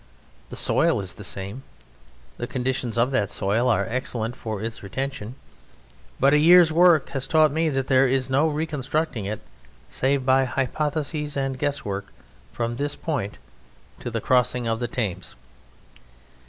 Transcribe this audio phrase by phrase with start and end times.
[0.49, 1.61] The soil is the same;
[2.37, 5.35] the conditions of that soil are excellent for its retention;
[6.19, 9.41] but a year's work has taught me that there is no reconstructing it
[9.91, 12.07] save by hypothesis and guesswork
[12.51, 13.37] from this point
[13.99, 15.35] to the crossing of the Thames.